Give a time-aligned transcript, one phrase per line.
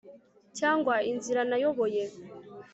[0.57, 2.03] cyangwa inzira nayoboye